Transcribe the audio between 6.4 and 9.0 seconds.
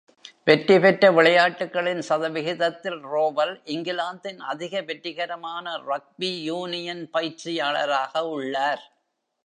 Union பயிற்சியாளராக உள்ளார்.